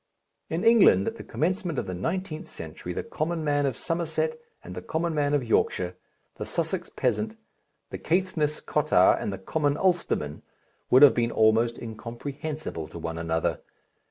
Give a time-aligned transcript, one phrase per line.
[0.49, 4.73] In England at the commencement of the nineteenth century the common man of Somerset and
[4.73, 5.95] the common man of Yorkshire,
[6.37, 7.35] the Sussex peasant,
[7.91, 10.41] the Caithness cottar and the common Ulsterman,
[10.89, 13.59] would have been almost incomprehensible to one another.